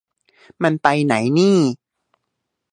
[0.63, 1.57] มันไปไหนนี่